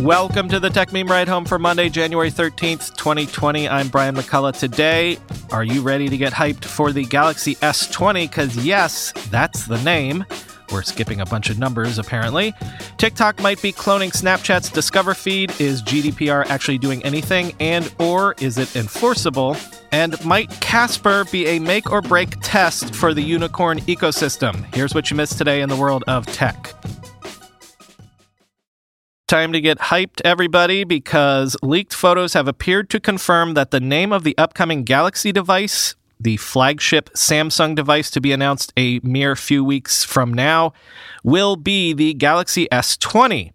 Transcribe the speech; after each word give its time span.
Welcome 0.00 0.48
to 0.50 0.60
the 0.60 0.68
Techmeme 0.68 1.08
Ride 1.08 1.26
Home 1.26 1.44
for 1.44 1.58
Monday, 1.58 1.88
January 1.88 2.30
13th, 2.30 2.96
2020. 2.96 3.68
I'm 3.68 3.88
Brian 3.88 4.14
McCullough. 4.14 4.56
Today, 4.56 5.18
are 5.50 5.64
you 5.64 5.82
ready 5.82 6.08
to 6.08 6.16
get 6.16 6.32
hyped 6.32 6.64
for 6.64 6.92
the 6.92 7.04
Galaxy 7.04 7.56
S20? 7.56 8.30
Because, 8.30 8.56
yes, 8.64 9.12
that's 9.28 9.66
the 9.66 9.82
name. 9.82 10.24
We're 10.70 10.82
skipping 10.82 11.20
a 11.20 11.26
bunch 11.26 11.50
of 11.50 11.58
numbers, 11.58 11.98
apparently. 11.98 12.54
TikTok 12.96 13.42
might 13.42 13.60
be 13.60 13.72
cloning 13.72 14.12
Snapchat's 14.12 14.70
Discover 14.70 15.14
feed. 15.14 15.50
Is 15.60 15.82
GDPR 15.82 16.46
actually 16.46 16.78
doing 16.78 17.04
anything? 17.04 17.52
And 17.58 17.92
or 17.98 18.36
is 18.40 18.56
it 18.56 18.76
enforceable? 18.76 19.56
And 19.90 20.24
might 20.24 20.48
Casper 20.60 21.24
be 21.32 21.46
a 21.46 21.58
make 21.58 21.90
or 21.90 22.02
break 22.02 22.36
test 22.40 22.94
for 22.94 23.14
the 23.14 23.22
unicorn 23.22 23.80
ecosystem? 23.80 24.72
Here's 24.72 24.94
what 24.94 25.10
you 25.10 25.16
missed 25.16 25.38
today 25.38 25.60
in 25.60 25.68
the 25.68 25.76
world 25.76 26.04
of 26.06 26.24
tech. 26.26 26.72
Time 29.28 29.52
to 29.52 29.60
get 29.60 29.76
hyped, 29.78 30.22
everybody, 30.24 30.84
because 30.84 31.54
leaked 31.62 31.92
photos 31.92 32.32
have 32.32 32.48
appeared 32.48 32.88
to 32.88 32.98
confirm 32.98 33.52
that 33.52 33.70
the 33.70 33.78
name 33.78 34.10
of 34.10 34.24
the 34.24 34.34
upcoming 34.38 34.84
Galaxy 34.84 35.32
device, 35.32 35.96
the 36.18 36.38
flagship 36.38 37.10
Samsung 37.10 37.74
device 37.74 38.10
to 38.12 38.22
be 38.22 38.32
announced 38.32 38.72
a 38.74 39.00
mere 39.00 39.36
few 39.36 39.62
weeks 39.62 40.02
from 40.02 40.32
now, 40.32 40.72
will 41.22 41.56
be 41.56 41.92
the 41.92 42.14
Galaxy 42.14 42.68
S20. 42.72 43.52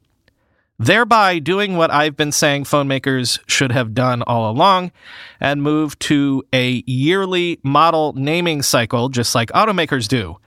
Thereby 0.77 1.39
doing 1.39 1.75
what 1.75 1.89
I've 1.89 2.15
been 2.15 2.31
saying 2.31 2.65
phone 2.65 2.87
makers 2.87 3.39
should 3.47 3.71
have 3.71 3.95
done 3.95 4.21
all 4.21 4.52
along 4.52 4.91
and 5.39 5.63
move 5.63 5.97
to 5.99 6.43
a 6.53 6.83
yearly 6.85 7.59
model 7.63 8.13
naming 8.15 8.61
cycle, 8.61 9.09
just 9.09 9.33
like 9.33 9.49
automakers 9.53 10.08
do. 10.08 10.37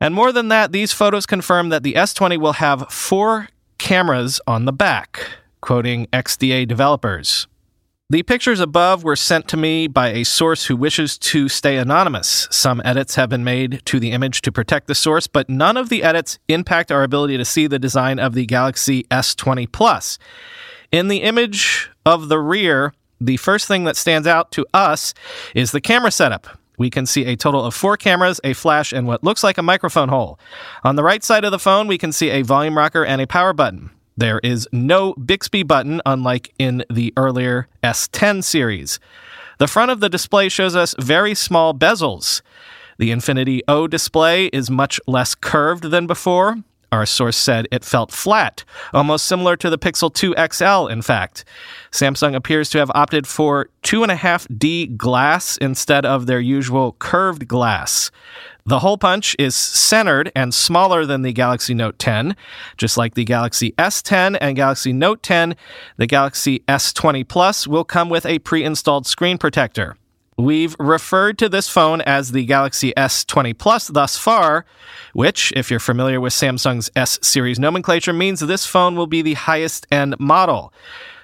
And 0.00 0.14
more 0.14 0.30
than 0.30 0.46
that, 0.46 0.70
these 0.70 0.92
photos 0.92 1.26
confirm 1.26 1.70
that 1.70 1.82
the 1.82 1.94
S20 1.94 2.38
will 2.38 2.52
have 2.52 2.88
four 2.88 3.48
cameras 3.84 4.40
on 4.46 4.64
the 4.64 4.72
back, 4.72 5.28
quoting 5.60 6.06
XDA 6.06 6.66
developers. 6.66 7.46
The 8.08 8.22
pictures 8.22 8.58
above 8.58 9.04
were 9.04 9.14
sent 9.14 9.46
to 9.48 9.58
me 9.58 9.88
by 9.88 10.08
a 10.08 10.24
source 10.24 10.64
who 10.64 10.74
wishes 10.74 11.18
to 11.18 11.50
stay 11.50 11.76
anonymous. 11.76 12.48
Some 12.50 12.80
edits 12.82 13.16
have 13.16 13.28
been 13.28 13.44
made 13.44 13.82
to 13.84 14.00
the 14.00 14.12
image 14.12 14.40
to 14.40 14.52
protect 14.52 14.86
the 14.86 14.94
source, 14.94 15.26
but 15.26 15.50
none 15.50 15.76
of 15.76 15.90
the 15.90 16.02
edits 16.02 16.38
impact 16.48 16.90
our 16.90 17.02
ability 17.02 17.36
to 17.36 17.44
see 17.44 17.66
the 17.66 17.78
design 17.78 18.18
of 18.18 18.32
the 18.32 18.46
Galaxy 18.46 19.02
S20 19.10 19.70
Plus. 19.70 20.18
In 20.90 21.08
the 21.08 21.18
image 21.18 21.90
of 22.06 22.28
the 22.30 22.38
rear, 22.38 22.94
the 23.20 23.36
first 23.36 23.68
thing 23.68 23.84
that 23.84 23.96
stands 23.96 24.26
out 24.26 24.50
to 24.52 24.64
us 24.72 25.12
is 25.54 25.72
the 25.72 25.80
camera 25.82 26.10
setup. 26.10 26.58
We 26.76 26.90
can 26.90 27.06
see 27.06 27.24
a 27.26 27.36
total 27.36 27.64
of 27.64 27.74
four 27.74 27.96
cameras, 27.96 28.40
a 28.42 28.52
flash, 28.52 28.92
and 28.92 29.06
what 29.06 29.22
looks 29.22 29.44
like 29.44 29.58
a 29.58 29.62
microphone 29.62 30.08
hole. 30.08 30.38
On 30.82 30.96
the 30.96 31.02
right 31.02 31.22
side 31.22 31.44
of 31.44 31.52
the 31.52 31.58
phone, 31.58 31.86
we 31.86 31.98
can 31.98 32.12
see 32.12 32.30
a 32.30 32.42
volume 32.42 32.76
rocker 32.76 33.04
and 33.04 33.20
a 33.20 33.26
power 33.26 33.52
button. 33.52 33.90
There 34.16 34.40
is 34.40 34.68
no 34.72 35.14
Bixby 35.14 35.62
button, 35.62 36.00
unlike 36.06 36.52
in 36.58 36.84
the 36.90 37.12
earlier 37.16 37.68
S10 37.82 38.44
series. 38.44 39.00
The 39.58 39.68
front 39.68 39.90
of 39.90 40.00
the 40.00 40.08
display 40.08 40.48
shows 40.48 40.76
us 40.76 40.94
very 40.98 41.34
small 41.34 41.74
bezels. 41.74 42.42
The 42.98 43.10
Infinity 43.10 43.62
O 43.66 43.86
display 43.86 44.46
is 44.46 44.70
much 44.70 45.00
less 45.06 45.34
curved 45.34 45.84
than 45.84 46.06
before. 46.06 46.58
Our 46.94 47.06
source 47.06 47.36
said 47.36 47.66
it 47.72 47.84
felt 47.84 48.12
flat, 48.12 48.62
almost 48.92 49.26
similar 49.26 49.56
to 49.56 49.68
the 49.68 49.76
Pixel 49.76 50.14
2 50.14 50.36
XL, 50.52 50.86
in 50.86 51.02
fact. 51.02 51.44
Samsung 51.90 52.36
appears 52.36 52.70
to 52.70 52.78
have 52.78 52.92
opted 52.94 53.26
for 53.26 53.68
2.5D 53.82 54.96
glass 54.96 55.56
instead 55.56 56.06
of 56.06 56.26
their 56.26 56.38
usual 56.38 56.92
curved 57.00 57.48
glass. 57.48 58.12
The 58.64 58.78
hole 58.78 58.96
punch 58.96 59.34
is 59.40 59.56
centered 59.56 60.30
and 60.36 60.54
smaller 60.54 61.04
than 61.04 61.22
the 61.22 61.32
Galaxy 61.32 61.74
Note 61.74 61.98
10. 61.98 62.36
Just 62.76 62.96
like 62.96 63.14
the 63.14 63.24
Galaxy 63.24 63.72
S10 63.72 64.38
and 64.40 64.54
Galaxy 64.54 64.92
Note 64.92 65.20
10, 65.20 65.56
the 65.96 66.06
Galaxy 66.06 66.60
S20 66.68 67.26
Plus 67.26 67.66
will 67.66 67.84
come 67.84 68.08
with 68.08 68.24
a 68.24 68.38
pre 68.38 68.62
installed 68.62 69.08
screen 69.08 69.36
protector. 69.36 69.96
We've 70.36 70.74
referred 70.80 71.38
to 71.38 71.48
this 71.48 71.68
phone 71.68 72.00
as 72.00 72.32
the 72.32 72.44
Galaxy 72.44 72.92
S20 72.96 73.56
Plus 73.56 73.86
thus 73.86 74.18
far, 74.18 74.64
which, 75.12 75.52
if 75.54 75.70
you're 75.70 75.78
familiar 75.78 76.20
with 76.20 76.32
Samsung's 76.32 76.90
S 76.96 77.20
series 77.22 77.60
nomenclature, 77.60 78.12
means 78.12 78.40
this 78.40 78.66
phone 78.66 78.96
will 78.96 79.06
be 79.06 79.22
the 79.22 79.34
highest 79.34 79.86
end 79.92 80.18
model. 80.18 80.72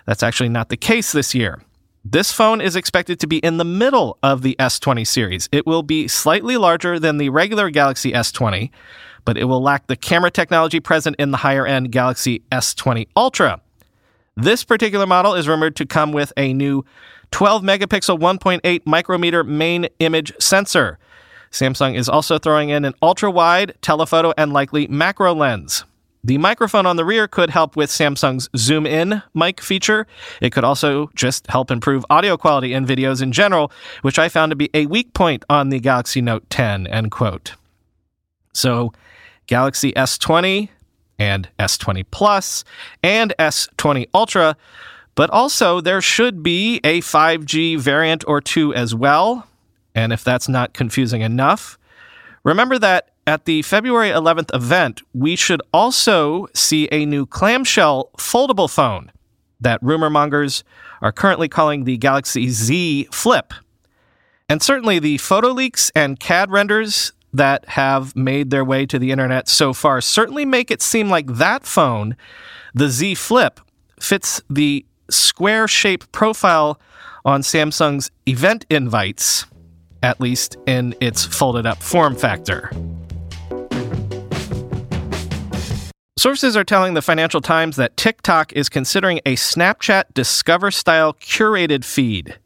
That's 0.06 0.22
actually 0.22 0.48
not 0.48 0.68
the 0.68 0.76
case 0.76 1.10
this 1.10 1.34
year. 1.34 1.60
This 2.04 2.32
phone 2.32 2.60
is 2.60 2.76
expected 2.76 3.18
to 3.20 3.26
be 3.26 3.38
in 3.38 3.56
the 3.56 3.64
middle 3.64 4.16
of 4.22 4.42
the 4.42 4.56
S20 4.58 5.06
series. 5.06 5.48
It 5.50 5.66
will 5.66 5.82
be 5.82 6.06
slightly 6.06 6.56
larger 6.56 6.98
than 6.98 7.18
the 7.18 7.28
regular 7.30 7.68
Galaxy 7.68 8.12
S20, 8.12 8.70
but 9.24 9.36
it 9.36 9.44
will 9.44 9.60
lack 9.60 9.88
the 9.88 9.96
camera 9.96 10.30
technology 10.30 10.80
present 10.80 11.16
in 11.18 11.32
the 11.32 11.38
higher 11.38 11.66
end 11.66 11.90
Galaxy 11.90 12.42
S20 12.52 13.08
Ultra. 13.16 13.60
This 14.36 14.64
particular 14.64 15.06
model 15.06 15.34
is 15.34 15.48
rumored 15.48 15.76
to 15.76 15.84
come 15.84 16.12
with 16.12 16.32
a 16.36 16.54
new 16.54 16.84
12 17.30 17.62
megapixel 17.62 18.18
1.8 18.18 18.82
micrometer 18.86 19.44
main 19.44 19.88
image 19.98 20.32
sensor. 20.38 20.98
Samsung 21.50 21.96
is 21.96 22.08
also 22.08 22.38
throwing 22.38 22.68
in 22.68 22.84
an 22.84 22.94
ultra 23.02 23.30
wide 23.30 23.74
telephoto 23.82 24.32
and 24.36 24.52
likely 24.52 24.86
macro 24.86 25.34
lens. 25.34 25.84
The 26.22 26.36
microphone 26.36 26.84
on 26.84 26.96
the 26.96 27.04
rear 27.04 27.26
could 27.26 27.48
help 27.48 27.76
with 27.76 27.88
Samsung's 27.88 28.50
zoom 28.54 28.86
in 28.86 29.22
mic 29.34 29.60
feature. 29.60 30.06
It 30.42 30.52
could 30.52 30.64
also 30.64 31.08
just 31.14 31.46
help 31.46 31.70
improve 31.70 32.04
audio 32.10 32.36
quality 32.36 32.74
in 32.74 32.84
videos 32.84 33.22
in 33.22 33.32
general, 33.32 33.72
which 34.02 34.18
I 34.18 34.28
found 34.28 34.50
to 34.50 34.56
be 34.56 34.68
a 34.74 34.84
weak 34.86 35.14
point 35.14 35.44
on 35.48 35.70
the 35.70 35.80
Galaxy 35.80 36.20
Note 36.20 36.48
10, 36.50 36.86
end 36.88 37.10
quote. 37.10 37.54
So, 38.52 38.92
Galaxy 39.46 39.92
S20 39.92 40.68
and 41.18 41.48
S20 41.58 42.04
Plus 42.10 42.64
and 43.02 43.32
S20 43.38 44.06
Ultra 44.12 44.56
but 45.20 45.28
also, 45.28 45.82
there 45.82 46.00
should 46.00 46.42
be 46.42 46.80
a 46.82 47.02
5G 47.02 47.78
variant 47.78 48.24
or 48.26 48.40
two 48.40 48.72
as 48.72 48.94
well. 48.94 49.46
And 49.94 50.14
if 50.14 50.24
that's 50.24 50.48
not 50.48 50.72
confusing 50.72 51.20
enough, 51.20 51.76
remember 52.42 52.78
that 52.78 53.10
at 53.26 53.44
the 53.44 53.60
February 53.60 54.08
11th 54.08 54.48
event, 54.54 55.02
we 55.12 55.36
should 55.36 55.60
also 55.74 56.46
see 56.54 56.88
a 56.90 57.04
new 57.04 57.26
clamshell 57.26 58.08
foldable 58.16 58.70
phone 58.70 59.12
that 59.60 59.78
rumor 59.82 60.08
mongers 60.08 60.64
are 61.02 61.12
currently 61.12 61.50
calling 61.50 61.84
the 61.84 61.98
Galaxy 61.98 62.48
Z 62.48 63.06
Flip. 63.12 63.52
And 64.48 64.62
certainly 64.62 64.98
the 64.98 65.18
photo 65.18 65.48
leaks 65.48 65.92
and 65.94 66.18
CAD 66.18 66.50
renders 66.50 67.12
that 67.34 67.68
have 67.68 68.16
made 68.16 68.48
their 68.48 68.64
way 68.64 68.86
to 68.86 68.98
the 68.98 69.10
internet 69.10 69.50
so 69.50 69.74
far 69.74 70.00
certainly 70.00 70.46
make 70.46 70.70
it 70.70 70.80
seem 70.80 71.10
like 71.10 71.26
that 71.26 71.66
phone, 71.66 72.16
the 72.72 72.88
Z 72.88 73.16
Flip, 73.16 73.60
fits 74.00 74.40
the 74.48 74.86
square 75.10 75.68
shape 75.68 76.10
profile 76.12 76.80
on 77.24 77.42
Samsung's 77.42 78.10
event 78.26 78.66
invites, 78.70 79.46
at 80.02 80.20
least 80.20 80.56
in 80.66 80.94
its 81.00 81.24
folded 81.24 81.66
up 81.66 81.82
form 81.82 82.14
factor. 82.14 82.70
Sources 86.20 86.54
are 86.54 86.64
telling 86.64 86.92
the 86.92 87.00
Financial 87.00 87.40
Times 87.40 87.76
that 87.76 87.96
TikTok 87.96 88.52
is 88.52 88.68
considering 88.68 89.20
a 89.24 89.36
Snapchat 89.36 90.04
Discover 90.12 90.70
style 90.70 91.14
curated 91.14 91.82
feed, 91.82 92.38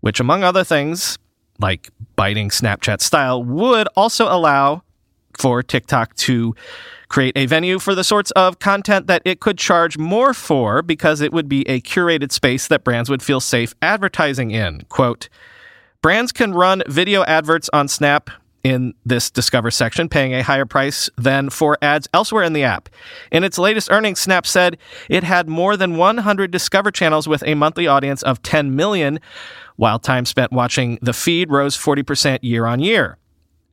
which, 0.00 0.20
among 0.20 0.44
other 0.44 0.64
things, 0.64 1.18
like 1.58 1.88
biting 2.14 2.50
Snapchat 2.50 3.00
style, 3.00 3.42
would 3.42 3.88
also 3.96 4.26
allow 4.26 4.82
for 5.38 5.62
TikTok 5.62 6.14
to 6.16 6.54
create 7.08 7.36
a 7.36 7.46
venue 7.46 7.78
for 7.78 7.94
the 7.94 8.04
sorts 8.04 8.30
of 8.32 8.58
content 8.58 9.06
that 9.06 9.22
it 9.24 9.40
could 9.40 9.58
charge 9.58 9.98
more 9.98 10.34
for 10.34 10.82
because 10.82 11.20
it 11.20 11.32
would 11.32 11.48
be 11.48 11.62
a 11.68 11.80
curated 11.80 12.32
space 12.32 12.68
that 12.68 12.84
brands 12.84 13.08
would 13.08 13.22
feel 13.22 13.40
safe 13.40 13.74
advertising 13.82 14.50
in. 14.50 14.82
Quote, 14.88 15.28
brands 16.02 16.32
can 16.32 16.52
run 16.52 16.82
video 16.86 17.24
adverts 17.24 17.70
on 17.72 17.88
Snap 17.88 18.30
in 18.66 18.94
this 19.04 19.30
Discover 19.30 19.70
section, 19.70 20.08
paying 20.08 20.34
a 20.34 20.42
higher 20.42 20.66
price 20.66 21.08
than 21.16 21.50
for 21.50 21.78
ads 21.80 22.08
elsewhere 22.12 22.42
in 22.42 22.52
the 22.52 22.64
app. 22.64 22.88
In 23.30 23.44
its 23.44 23.58
latest 23.58 23.92
earnings, 23.92 24.18
Snap 24.18 24.44
said 24.44 24.76
it 25.08 25.22
had 25.22 25.48
more 25.48 25.76
than 25.76 25.96
100 25.96 26.50
Discover 26.50 26.90
channels 26.90 27.28
with 27.28 27.44
a 27.46 27.54
monthly 27.54 27.86
audience 27.86 28.24
of 28.24 28.42
10 28.42 28.74
million, 28.74 29.20
while 29.76 30.00
time 30.00 30.24
spent 30.24 30.50
watching 30.50 30.98
the 31.00 31.12
feed 31.12 31.52
rose 31.52 31.76
40% 31.76 32.40
year 32.42 32.66
on 32.66 32.80
year. 32.80 33.18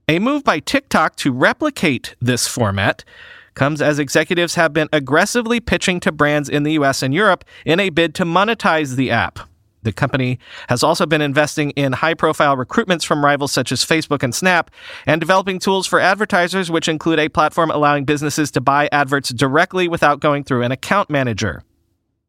A 0.09 0.19
move 0.19 0.43
by 0.43 0.59
TikTok 0.59 1.15
to 1.17 1.31
replicate 1.31 2.15
this 2.19 2.45
format 2.45 3.05
comes 3.53 3.81
as 3.81 3.99
executives 3.99 4.55
have 4.55 4.73
been 4.73 4.89
aggressively 4.91 5.61
pitching 5.61 6.01
to 6.01 6.11
brands 6.11 6.49
in 6.49 6.63
the 6.63 6.73
US 6.73 7.01
and 7.01 7.13
Europe 7.13 7.45
in 7.65 7.79
a 7.79 7.89
bid 7.89 8.13
to 8.15 8.25
monetize 8.25 8.97
the 8.97 9.11
app. 9.11 9.39
The 9.83 9.93
company 9.93 10.39
has 10.67 10.83
also 10.83 11.05
been 11.05 11.21
investing 11.21 11.71
in 11.71 11.93
high 11.93 12.15
profile 12.15 12.57
recruitments 12.57 13.05
from 13.05 13.23
rivals 13.23 13.53
such 13.53 13.71
as 13.71 13.85
Facebook 13.85 14.23
and 14.23 14.35
Snap 14.35 14.71
and 15.05 15.21
developing 15.21 15.57
tools 15.57 15.87
for 15.87 16.01
advertisers, 16.01 16.69
which 16.69 16.89
include 16.89 17.19
a 17.19 17.29
platform 17.29 17.71
allowing 17.71 18.03
businesses 18.03 18.51
to 18.51 18.61
buy 18.61 18.89
adverts 18.91 19.29
directly 19.29 19.87
without 19.87 20.19
going 20.19 20.43
through 20.43 20.63
an 20.63 20.73
account 20.73 21.09
manager. 21.09 21.63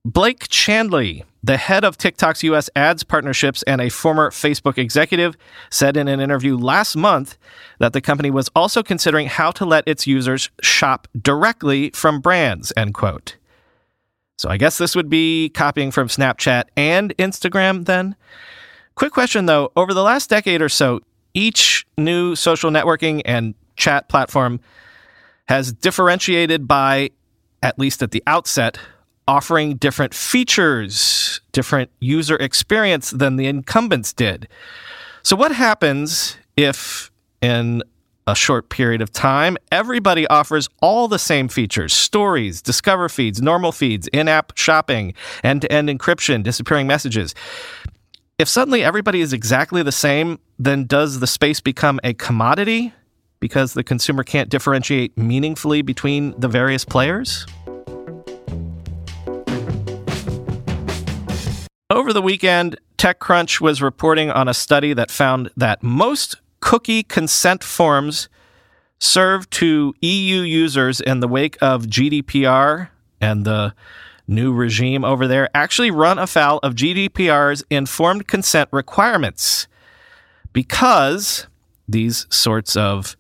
Blake 0.06 0.48
Chandlee, 0.48 1.24
the 1.42 1.56
head 1.56 1.82
of 1.82 1.96
TikTok's 1.96 2.42
US 2.42 2.68
ads 2.76 3.02
partnerships 3.04 3.62
and 3.62 3.80
a 3.80 3.88
former 3.88 4.30
Facebook 4.30 4.76
executive, 4.76 5.34
said 5.70 5.96
in 5.96 6.08
an 6.08 6.20
interview 6.20 6.58
last 6.58 6.94
month 6.94 7.38
that 7.78 7.94
the 7.94 8.02
company 8.02 8.30
was 8.30 8.50
also 8.54 8.82
considering 8.82 9.28
how 9.28 9.50
to 9.52 9.64
let 9.64 9.82
its 9.88 10.06
users 10.06 10.50
shop 10.60 11.08
directly 11.18 11.88
from 11.90 12.20
brands, 12.20 12.70
end 12.76 12.92
quote. 12.92 13.38
So 14.36 14.50
I 14.50 14.58
guess 14.58 14.76
this 14.76 14.94
would 14.94 15.08
be 15.08 15.48
copying 15.48 15.90
from 15.90 16.08
Snapchat 16.08 16.64
and 16.76 17.16
Instagram 17.16 17.86
then. 17.86 18.14
Quick 18.96 19.12
question 19.12 19.46
though, 19.46 19.72
over 19.74 19.94
the 19.94 20.02
last 20.02 20.28
decade 20.28 20.60
or 20.60 20.68
so, 20.68 21.00
each 21.32 21.86
new 21.96 22.36
social 22.36 22.70
networking 22.70 23.22
and 23.24 23.54
chat 23.76 24.10
platform 24.10 24.60
has 25.48 25.72
differentiated 25.72 26.68
by, 26.68 27.08
at 27.62 27.78
least 27.78 28.02
at 28.02 28.10
the 28.10 28.22
outset, 28.26 28.78
offering 29.26 29.76
different 29.76 30.14
features, 30.14 31.40
different 31.52 31.90
user 32.00 32.36
experience 32.36 33.10
than 33.10 33.36
the 33.36 33.46
incumbents 33.46 34.12
did. 34.12 34.48
So, 35.22 35.36
what 35.36 35.52
happens 35.52 36.36
if 36.56 37.10
in 37.40 37.82
a 38.26 38.34
short 38.34 38.68
period 38.68 39.02
of 39.02 39.12
time, 39.12 39.56
everybody 39.70 40.26
offers 40.28 40.68
all 40.80 41.08
the 41.08 41.18
same 41.18 41.48
features 41.48 41.92
stories, 41.92 42.62
discover 42.62 43.08
feeds, 43.08 43.42
normal 43.42 43.72
feeds, 43.72 44.08
in 44.08 44.28
app 44.28 44.56
shopping, 44.56 45.14
end 45.42 45.62
to 45.62 45.72
end 45.72 45.88
encryption, 45.88 46.42
disappearing 46.42 46.86
messages? 46.86 47.34
If 48.38 48.48
suddenly 48.48 48.82
everybody 48.82 49.20
is 49.20 49.32
exactly 49.32 49.82
the 49.82 49.92
same, 49.92 50.38
then 50.58 50.86
does 50.86 51.20
the 51.20 51.26
space 51.26 51.60
become 51.60 52.00
a 52.02 52.14
commodity 52.14 52.92
because 53.40 53.74
the 53.74 53.84
consumer 53.84 54.24
can't 54.24 54.48
differentiate 54.48 55.16
meaningfully 55.16 55.82
between 55.82 56.38
the 56.40 56.48
various 56.48 56.84
players? 56.84 57.46
Over 61.90 62.14
the 62.14 62.22
weekend, 62.22 62.80
TechCrunch 62.96 63.60
was 63.60 63.82
reporting 63.82 64.30
on 64.30 64.48
a 64.48 64.54
study 64.54 64.94
that 64.94 65.10
found 65.10 65.50
that 65.54 65.82
most 65.82 66.36
cookie 66.60 67.02
consent 67.02 67.62
forms 67.62 68.30
served 68.98 69.50
to 69.50 69.92
EU 70.00 70.40
users 70.40 71.02
in 71.02 71.20
the 71.20 71.28
wake 71.28 71.58
of 71.60 71.84
GDPR 71.84 72.88
and 73.20 73.44
the 73.44 73.74
new 74.26 74.54
regime 74.54 75.04
over 75.04 75.28
there 75.28 75.50
actually 75.54 75.90
run 75.90 76.18
afoul 76.18 76.58
of 76.62 76.74
GDPR's 76.74 77.62
informed 77.68 78.26
consent 78.28 78.70
requirements 78.72 79.68
because 80.54 81.46
these 81.86 82.26
sorts 82.30 82.76
of 82.76 83.14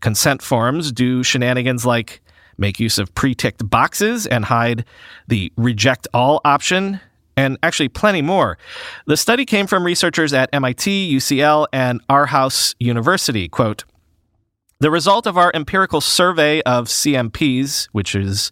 consent 0.00 0.42
forms 0.42 0.90
do 0.90 1.22
shenanigans 1.22 1.86
like 1.86 2.20
make 2.56 2.80
use 2.80 2.98
of 2.98 3.14
pre 3.14 3.36
ticked 3.36 3.70
boxes 3.70 4.26
and 4.26 4.46
hide 4.46 4.84
the 5.28 5.52
reject 5.56 6.08
all 6.12 6.40
option 6.44 7.00
and 7.38 7.56
actually 7.62 7.88
plenty 7.88 8.20
more. 8.20 8.58
The 9.06 9.16
study 9.16 9.44
came 9.44 9.68
from 9.68 9.84
researchers 9.84 10.32
at 10.32 10.50
MIT, 10.52 11.14
UCL, 11.14 11.68
and 11.72 12.04
Aarhus 12.08 12.74
University. 12.80 13.48
Quote, 13.48 13.84
the 14.80 14.90
result 14.90 15.24
of 15.24 15.38
our 15.38 15.52
empirical 15.54 16.00
survey 16.00 16.60
of 16.62 16.86
CMPs, 16.86 17.88
which 17.92 18.16
is 18.16 18.50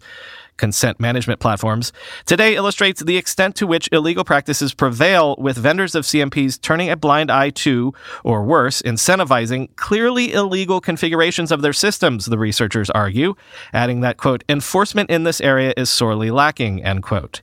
consent 0.55 1.01
management 1.01 1.41
platforms, 1.41 1.91
today 2.25 2.55
illustrates 2.55 3.03
the 3.03 3.17
extent 3.17 3.55
to 3.55 3.67
which 3.67 3.89
illegal 3.91 4.23
practices 4.23 4.73
prevail 4.73 5.35
with 5.37 5.57
vendors 5.57 5.93
of 5.93 6.05
CMPs 6.05 6.59
turning 6.59 6.89
a 6.89 6.95
blind 6.95 7.29
eye 7.29 7.49
to, 7.49 7.93
or 8.23 8.43
worse, 8.43 8.81
incentivizing 8.81 9.67
clearly 9.75 10.31
illegal 10.31 10.79
configurations 10.79 11.51
of 11.51 11.61
their 11.61 11.73
systems, 11.73 12.25
the 12.25 12.37
researchers 12.37 12.89
argue, 12.91 13.35
adding 13.73 13.99
that, 13.99 14.15
quote, 14.15 14.45
enforcement 14.47 15.09
in 15.09 15.25
this 15.25 15.41
area 15.41 15.73
is 15.75 15.89
sorely 15.89 16.31
lacking, 16.31 16.81
end 16.83 17.03
quote. 17.03 17.41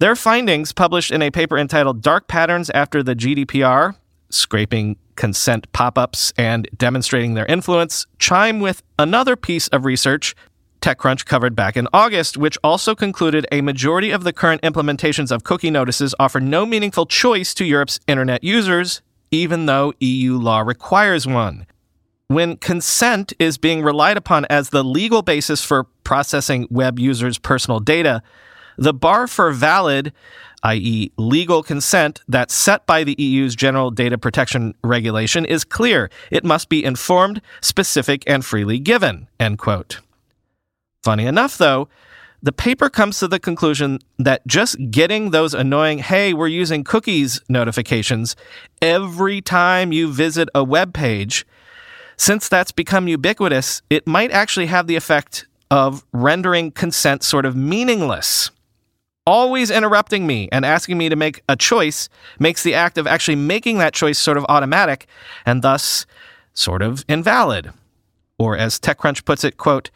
Their 0.00 0.16
findings, 0.16 0.72
published 0.72 1.10
in 1.10 1.20
a 1.20 1.30
paper 1.30 1.58
entitled 1.58 2.00
Dark 2.00 2.26
Patterns 2.26 2.70
After 2.70 3.02
the 3.02 3.14
GDPR, 3.14 3.96
scraping 4.30 4.96
consent 5.14 5.70
pop 5.72 5.98
ups 5.98 6.32
and 6.38 6.66
demonstrating 6.74 7.34
their 7.34 7.44
influence, 7.44 8.06
chime 8.18 8.60
with 8.60 8.82
another 8.98 9.36
piece 9.36 9.68
of 9.68 9.84
research 9.84 10.34
TechCrunch 10.80 11.26
covered 11.26 11.54
back 11.54 11.76
in 11.76 11.86
August, 11.92 12.38
which 12.38 12.56
also 12.64 12.94
concluded 12.94 13.46
a 13.52 13.60
majority 13.60 14.10
of 14.10 14.24
the 14.24 14.32
current 14.32 14.62
implementations 14.62 15.30
of 15.30 15.44
cookie 15.44 15.70
notices 15.70 16.14
offer 16.18 16.40
no 16.40 16.64
meaningful 16.64 17.04
choice 17.04 17.52
to 17.52 17.66
Europe's 17.66 18.00
internet 18.06 18.42
users, 18.42 19.02
even 19.30 19.66
though 19.66 19.92
EU 20.00 20.38
law 20.38 20.60
requires 20.60 21.26
one. 21.26 21.66
When 22.28 22.56
consent 22.56 23.34
is 23.38 23.58
being 23.58 23.82
relied 23.82 24.16
upon 24.16 24.46
as 24.46 24.70
the 24.70 24.82
legal 24.82 25.20
basis 25.20 25.62
for 25.62 25.84
processing 26.04 26.66
web 26.70 26.98
users' 26.98 27.36
personal 27.36 27.80
data, 27.80 28.22
the 28.76 28.94
bar 28.94 29.26
for 29.26 29.52
valid, 29.52 30.12
i.e., 30.62 31.10
legal 31.16 31.62
consent, 31.62 32.20
that's 32.28 32.54
set 32.54 32.86
by 32.86 33.04
the 33.04 33.14
EU's 33.18 33.54
General 33.54 33.90
Data 33.90 34.18
Protection 34.18 34.74
Regulation 34.84 35.44
is 35.44 35.64
clear. 35.64 36.10
It 36.30 36.44
must 36.44 36.68
be 36.68 36.84
informed, 36.84 37.40
specific, 37.60 38.22
and 38.26 38.44
freely 38.44 38.78
given. 38.78 39.28
End 39.38 39.58
quote. 39.58 40.00
Funny 41.02 41.24
enough, 41.24 41.56
though, 41.56 41.88
the 42.42 42.52
paper 42.52 42.88
comes 42.88 43.18
to 43.18 43.28
the 43.28 43.38
conclusion 43.38 43.98
that 44.18 44.46
just 44.46 44.76
getting 44.90 45.30
those 45.30 45.52
annoying, 45.52 45.98
hey, 45.98 46.32
we're 46.32 46.48
using 46.48 46.84
cookies 46.84 47.40
notifications 47.48 48.34
every 48.80 49.40
time 49.42 49.92
you 49.92 50.10
visit 50.10 50.48
a 50.54 50.64
web 50.64 50.94
page, 50.94 51.46
since 52.16 52.48
that's 52.48 52.72
become 52.72 53.08
ubiquitous, 53.08 53.82
it 53.90 54.06
might 54.06 54.30
actually 54.30 54.66
have 54.66 54.86
the 54.86 54.96
effect 54.96 55.46
of 55.70 56.04
rendering 56.12 56.70
consent 56.70 57.22
sort 57.22 57.46
of 57.46 57.56
meaningless 57.56 58.50
always 59.26 59.70
interrupting 59.70 60.26
me 60.26 60.48
and 60.52 60.64
asking 60.64 60.98
me 60.98 61.08
to 61.08 61.16
make 61.16 61.42
a 61.48 61.56
choice 61.56 62.08
makes 62.38 62.62
the 62.62 62.74
act 62.74 62.98
of 62.98 63.06
actually 63.06 63.36
making 63.36 63.78
that 63.78 63.94
choice 63.94 64.18
sort 64.18 64.36
of 64.36 64.46
automatic 64.48 65.06
and 65.46 65.62
thus 65.62 66.06
sort 66.54 66.82
of 66.82 67.04
invalid. 67.08 67.72
Or 68.38 68.56
as 68.56 68.78
TechCrunch 68.78 69.24
puts 69.24 69.44
it, 69.44 69.56
quote, 69.56 69.90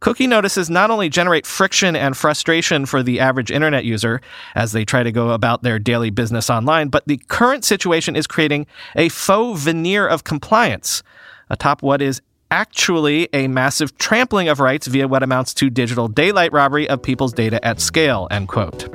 Cookie 0.00 0.26
notices 0.26 0.68
not 0.68 0.90
only 0.90 1.08
generate 1.08 1.46
friction 1.46 1.96
and 1.96 2.16
frustration 2.16 2.84
for 2.84 3.02
the 3.02 3.18
average 3.18 3.50
internet 3.50 3.84
user 3.84 4.20
as 4.54 4.72
they 4.72 4.84
try 4.84 5.02
to 5.02 5.10
go 5.10 5.30
about 5.30 5.62
their 5.62 5.78
daily 5.78 6.10
business 6.10 6.50
online, 6.50 6.88
but 6.88 7.06
the 7.06 7.16
current 7.28 7.64
situation 7.64 8.14
is 8.14 8.26
creating 8.26 8.66
a 8.94 9.08
faux 9.08 9.62
veneer 9.62 10.06
of 10.06 10.24
compliance 10.24 11.02
atop 11.48 11.82
what 11.82 12.02
is 12.02 12.20
actually 12.56 13.28
a 13.34 13.48
massive 13.48 13.98
trampling 13.98 14.48
of 14.48 14.60
rights 14.60 14.86
via 14.86 15.06
what 15.06 15.22
amounts 15.22 15.52
to 15.52 15.68
digital 15.68 16.08
daylight 16.08 16.54
robbery 16.54 16.88
of 16.88 17.02
people's 17.02 17.34
data 17.34 17.62
at 17.62 17.80
scale, 17.80 18.26
end 18.30 18.48
quote. 18.48 18.88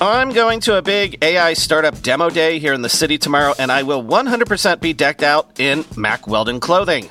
I'm 0.00 0.30
going 0.30 0.60
to 0.60 0.78
a 0.78 0.82
big 0.82 1.22
AI 1.22 1.52
startup 1.52 2.00
demo 2.00 2.30
day 2.30 2.58
here 2.58 2.72
in 2.72 2.80
the 2.80 2.88
city 2.88 3.18
tomorrow, 3.18 3.52
and 3.58 3.70
I 3.70 3.82
will 3.82 4.02
100% 4.02 4.80
be 4.80 4.94
decked 4.94 5.22
out 5.22 5.60
in 5.60 5.84
Mack 5.94 6.26
Weldon 6.26 6.58
clothing. 6.58 7.10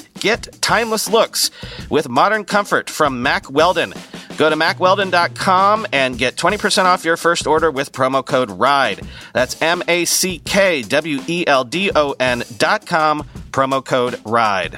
Get 0.21 0.61
timeless 0.61 1.09
looks 1.09 1.49
with 1.89 2.07
modern 2.07 2.45
comfort 2.45 2.91
from 2.91 3.23
Mack 3.23 3.49
Weldon. 3.49 3.95
Go 4.37 4.51
to 4.51 4.55
mackweldon.com 4.55 5.87
and 5.91 6.15
get 6.15 6.35
20% 6.35 6.83
off 6.83 7.03
your 7.03 7.17
first 7.17 7.47
order 7.47 7.71
with 7.71 7.91
promo 7.91 8.23
code 8.23 8.51
RIDE. 8.51 9.01
That's 9.33 9.59
M 9.63 9.81
A 9.87 10.05
C 10.05 10.37
K 10.37 10.83
W 10.83 11.21
E 11.27 11.43
L 11.47 11.63
D 11.63 11.89
O 11.95 12.13
N.com, 12.19 13.23
promo 13.49 13.83
code 13.83 14.21
RIDE. 14.23 14.77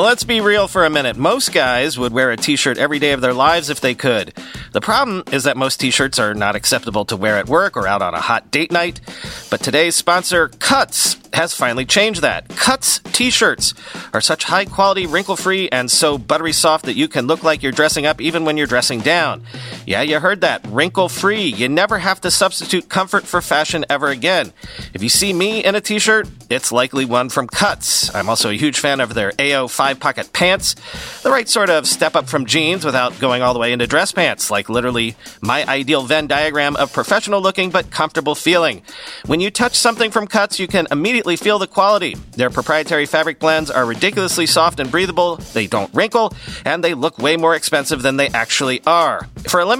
Let's 0.00 0.24
be 0.24 0.40
real 0.40 0.66
for 0.66 0.86
a 0.86 0.90
minute. 0.90 1.18
Most 1.18 1.52
guys 1.52 1.98
would 1.98 2.14
wear 2.14 2.30
a 2.30 2.36
t 2.38 2.56
shirt 2.56 2.78
every 2.78 2.98
day 2.98 3.12
of 3.12 3.20
their 3.20 3.34
lives 3.34 3.68
if 3.68 3.82
they 3.82 3.94
could. 3.94 4.32
The 4.72 4.80
problem 4.80 5.24
is 5.30 5.44
that 5.44 5.58
most 5.58 5.78
t 5.78 5.90
shirts 5.90 6.18
are 6.18 6.32
not 6.32 6.56
acceptable 6.56 7.04
to 7.04 7.18
wear 7.18 7.36
at 7.36 7.50
work 7.50 7.76
or 7.76 7.86
out 7.86 8.00
on 8.00 8.14
a 8.14 8.20
hot 8.20 8.50
date 8.50 8.72
night. 8.72 9.02
But 9.50 9.60
today's 9.60 9.96
sponsor, 9.96 10.48
Cuts, 10.48 11.18
has 11.34 11.52
finally 11.52 11.84
changed 11.84 12.22
that. 12.22 12.48
Cuts 12.48 13.00
t 13.12 13.28
shirts 13.28 13.74
are 14.14 14.22
such 14.22 14.44
high 14.44 14.64
quality, 14.64 15.06
wrinkle 15.06 15.36
free, 15.36 15.68
and 15.68 15.90
so 15.90 16.16
buttery 16.16 16.54
soft 16.54 16.86
that 16.86 16.96
you 16.96 17.06
can 17.06 17.26
look 17.26 17.42
like 17.42 17.62
you're 17.62 17.70
dressing 17.70 18.06
up 18.06 18.22
even 18.22 18.46
when 18.46 18.56
you're 18.56 18.66
dressing 18.66 19.00
down. 19.00 19.42
Yeah, 19.90 20.02
you 20.02 20.20
heard 20.20 20.42
that. 20.42 20.64
Wrinkle 20.68 21.08
free. 21.08 21.46
You 21.46 21.68
never 21.68 21.98
have 21.98 22.20
to 22.20 22.30
substitute 22.30 22.88
comfort 22.88 23.26
for 23.26 23.40
fashion 23.40 23.84
ever 23.90 24.06
again. 24.06 24.52
If 24.94 25.02
you 25.02 25.08
see 25.08 25.32
me 25.32 25.64
in 25.64 25.74
a 25.74 25.80
t 25.80 25.98
shirt, 25.98 26.28
it's 26.48 26.70
likely 26.70 27.04
one 27.04 27.28
from 27.28 27.48
Cuts. 27.48 28.14
I'm 28.14 28.28
also 28.28 28.50
a 28.50 28.56
huge 28.56 28.78
fan 28.78 29.00
of 29.00 29.14
their 29.14 29.32
AO 29.40 29.66
five 29.66 29.98
pocket 29.98 30.32
pants. 30.32 30.76
The 31.24 31.30
right 31.32 31.48
sort 31.48 31.70
of 31.70 31.88
step 31.88 32.14
up 32.14 32.28
from 32.28 32.46
jeans 32.46 32.84
without 32.84 33.18
going 33.18 33.42
all 33.42 33.52
the 33.52 33.58
way 33.58 33.72
into 33.72 33.88
dress 33.88 34.12
pants, 34.12 34.48
like 34.48 34.68
literally 34.68 35.16
my 35.40 35.66
ideal 35.66 36.02
Venn 36.02 36.28
diagram 36.28 36.76
of 36.76 36.92
professional 36.92 37.40
looking 37.40 37.70
but 37.70 37.90
comfortable 37.90 38.36
feeling. 38.36 38.82
When 39.26 39.40
you 39.40 39.50
touch 39.50 39.74
something 39.74 40.12
from 40.12 40.28
Cuts, 40.28 40.60
you 40.60 40.68
can 40.68 40.86
immediately 40.92 41.34
feel 41.34 41.58
the 41.58 41.66
quality. 41.66 42.14
Their 42.36 42.50
proprietary 42.50 43.06
fabric 43.06 43.40
blends 43.40 43.72
are 43.72 43.84
ridiculously 43.84 44.46
soft 44.46 44.78
and 44.78 44.88
breathable, 44.88 45.38
they 45.52 45.66
don't 45.66 45.92
wrinkle, 45.92 46.32
and 46.64 46.84
they 46.84 46.94
look 46.94 47.18
way 47.18 47.36
more 47.36 47.56
expensive 47.56 48.02
than 48.02 48.18
they 48.18 48.28
actually 48.28 48.82
are. 48.86 49.26
For 49.48 49.58
a 49.58 49.64
limited 49.64 49.79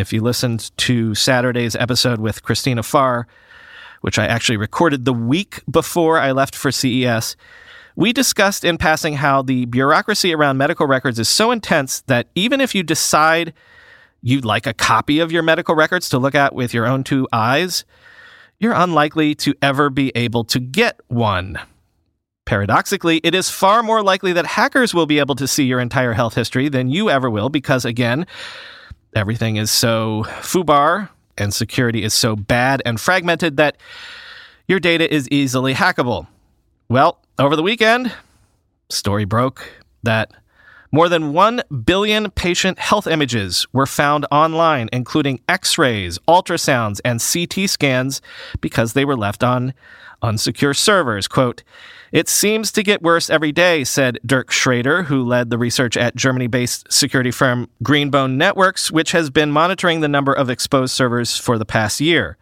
If 0.00 0.14
you 0.14 0.22
listened 0.22 0.70
to 0.78 1.14
Saturday's 1.14 1.76
episode 1.76 2.20
with 2.20 2.42
Christina 2.42 2.82
Farr, 2.82 3.26
which 4.00 4.18
I 4.18 4.24
actually 4.24 4.56
recorded 4.56 5.04
the 5.04 5.12
week 5.12 5.60
before 5.70 6.18
I 6.18 6.32
left 6.32 6.56
for 6.56 6.72
CES, 6.72 7.36
we 7.96 8.14
discussed 8.14 8.64
in 8.64 8.78
passing 8.78 9.14
how 9.14 9.42
the 9.42 9.66
bureaucracy 9.66 10.34
around 10.34 10.56
medical 10.56 10.86
records 10.86 11.18
is 11.18 11.28
so 11.28 11.50
intense 11.50 12.00
that 12.06 12.28
even 12.34 12.62
if 12.62 12.74
you 12.74 12.82
decide 12.82 13.52
you'd 14.22 14.46
like 14.46 14.66
a 14.66 14.72
copy 14.72 15.20
of 15.20 15.30
your 15.30 15.42
medical 15.42 15.74
records 15.74 16.08
to 16.08 16.18
look 16.18 16.34
at 16.34 16.54
with 16.54 16.72
your 16.72 16.86
own 16.86 17.04
two 17.04 17.28
eyes, 17.30 17.84
you're 18.58 18.72
unlikely 18.72 19.34
to 19.34 19.54
ever 19.60 19.90
be 19.90 20.12
able 20.14 20.44
to 20.44 20.60
get 20.60 20.98
one. 21.08 21.58
Paradoxically, 22.46 23.18
it 23.18 23.34
is 23.34 23.50
far 23.50 23.82
more 23.82 24.02
likely 24.02 24.32
that 24.32 24.46
hackers 24.46 24.94
will 24.94 25.06
be 25.06 25.18
able 25.18 25.34
to 25.34 25.46
see 25.46 25.64
your 25.64 25.78
entire 25.78 26.14
health 26.14 26.34
history 26.34 26.70
than 26.70 26.88
you 26.88 27.10
ever 27.10 27.28
will 27.28 27.50
because, 27.50 27.84
again, 27.84 28.26
everything 29.14 29.56
is 29.56 29.70
so 29.70 30.24
foobar 30.40 31.08
and 31.36 31.52
security 31.52 32.02
is 32.02 32.14
so 32.14 32.36
bad 32.36 32.82
and 32.84 33.00
fragmented 33.00 33.56
that 33.56 33.76
your 34.68 34.78
data 34.78 35.12
is 35.12 35.28
easily 35.28 35.74
hackable. 35.74 36.26
Well, 36.88 37.18
over 37.38 37.56
the 37.56 37.62
weekend, 37.62 38.12
story 38.88 39.24
broke 39.24 39.68
that 40.02 40.32
more 40.92 41.08
than 41.08 41.32
1 41.32 41.62
billion 41.84 42.30
patient 42.32 42.78
health 42.78 43.06
images 43.06 43.66
were 43.72 43.86
found 43.86 44.26
online, 44.30 44.88
including 44.92 45.40
x 45.48 45.78
rays, 45.78 46.18
ultrasounds, 46.28 47.00
and 47.04 47.20
CT 47.20 47.70
scans, 47.70 48.20
because 48.60 48.92
they 48.92 49.04
were 49.04 49.16
left 49.16 49.44
on 49.44 49.72
unsecure 50.22 50.76
servers. 50.76 51.28
Quote, 51.28 51.62
it 52.12 52.28
seems 52.28 52.72
to 52.72 52.82
get 52.82 53.02
worse 53.02 53.30
every 53.30 53.52
day, 53.52 53.84
said 53.84 54.18
Dirk 54.26 54.50
Schrader, 54.50 55.04
who 55.04 55.24
led 55.24 55.50
the 55.50 55.58
research 55.58 55.96
at 55.96 56.16
Germany 56.16 56.46
based 56.46 56.92
security 56.92 57.30
firm 57.30 57.68
Greenbone 57.84 58.36
Networks, 58.36 58.90
which 58.90 59.12
has 59.12 59.30
been 59.30 59.50
monitoring 59.50 60.00
the 60.00 60.08
number 60.08 60.32
of 60.32 60.50
exposed 60.50 60.92
servers 60.92 61.36
for 61.36 61.58
the 61.58 61.64
past 61.64 62.00
year. 62.00 62.36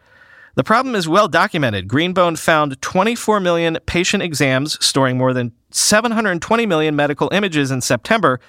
The 0.54 0.64
problem 0.64 0.94
is 0.94 1.08
well 1.08 1.28
documented. 1.28 1.86
Greenbone 1.86 2.36
found 2.38 2.80
24 2.82 3.38
million 3.38 3.78
patient 3.86 4.22
exams 4.22 4.84
storing 4.84 5.16
more 5.16 5.32
than 5.32 5.52
720 5.70 6.66
million 6.66 6.96
medical 6.96 7.28
images 7.32 7.70
in 7.70 7.80
September, 7.80 8.40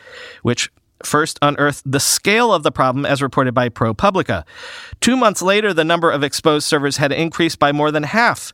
which 0.41 0.71
first 1.03 1.39
unearthed 1.41 1.84
the 1.89 2.00
scale 2.00 2.53
of 2.53 2.63
the 2.63 2.72
problem 2.72 3.06
as 3.06 3.22
reported 3.22 3.53
by 3.53 3.70
ProPublica. 3.70 4.44
Two 5.00 5.15
months 5.15 5.41
later, 5.41 5.74
the 5.74 5.84
number 5.84 6.12
of 6.12 6.24
exposed 6.24 6.68
servers 6.68 6.98
had 6.98 7.12
increased 7.12 7.60
by 7.60 7.72
more 7.72 7.91
than 7.91 8.03
half 8.03 8.53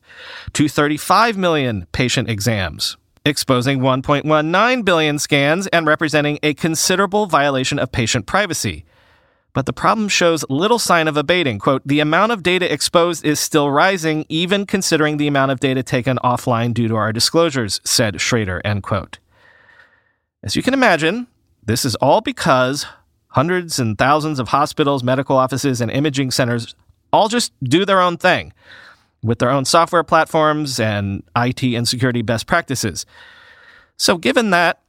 to 0.54 0.68
35 0.68 1.38
million 1.38 1.88
patient 1.92 2.30
exams, 2.30 2.98
exposing 3.26 3.80
1.19 3.80 4.86
billion 4.86 5.20
scans 5.20 5.68
and 5.68 5.88
representing 5.88 6.40
a 6.44 6.54
considerable 6.54 7.26
violation 7.26 7.80
of 7.80 7.92
patient 7.92 8.26
privacy. 8.26 8.86
But 9.54 9.66
the 9.66 9.74
problem 9.74 10.10
shows 10.10 10.44
little 10.50 10.80
sign 10.80 11.08
of 11.08 11.16
abating. 11.16 11.60
Quote, 11.60 11.82
the 11.86 12.02
amount 12.02 12.34
of 12.34 12.44
data 12.44 12.72
exposed 12.72 13.26
is 13.26 13.40
still 13.40 13.72
rising, 13.72 14.26
even 14.28 14.66
considering 14.66 15.16
the 15.16 15.28
amount 15.28 15.52
of 15.52 15.62
data 15.62 15.82
taken 15.82 16.18
offline 16.26 16.74
due 16.74 16.90
to 16.90 16.96
our 16.98 17.14
disclosures, 17.14 17.80
said 17.86 18.20
Schrader, 18.20 18.62
end 18.66 18.84
quote. 18.84 19.20
As 20.44 20.58
you 20.58 20.62
can 20.62 20.74
imagine, 20.74 21.28
this 21.66 21.86
is 21.86 21.96
all 21.96 22.22
because 22.22 22.86
hundreds 23.30 23.80
and 23.80 23.98
thousands 23.98 24.40
of 24.40 24.50
hospitals, 24.50 25.04
medical 25.04 25.36
offices, 25.36 25.82
and 25.82 25.92
imaging 25.92 26.32
centers 26.32 26.76
all 27.12 27.28
just 27.28 27.52
do 27.64 27.86
their 27.86 28.02
own 28.02 28.18
thing 28.18 28.54
with 29.24 29.40
their 29.40 29.50
own 29.50 29.66
software 29.66 30.04
platforms 30.04 30.80
and 30.80 31.24
IT 31.36 31.64
and 31.64 31.88
security 31.88 32.22
best 32.22 32.48
practices. 32.48 33.06
So, 33.98 34.18
given 34.18 34.52
that, 34.52 34.82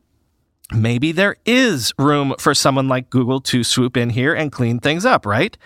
maybe 0.75 1.13
there 1.13 1.37
is 1.47 1.93
room 1.99 2.35
for 2.39 2.55
someone 2.55 2.89
like 2.89 3.11
Google 3.11 3.41
to 3.43 3.65
swoop 3.65 3.97
in 3.97 4.11
here 4.11 4.35
and 4.35 4.53
clean 4.53 4.79
things 4.81 5.07
up, 5.07 5.25
right? 5.25 5.57